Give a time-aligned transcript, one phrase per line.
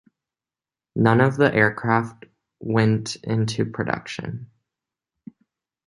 [0.95, 2.25] None of the aircraft
[2.59, 4.49] went into production.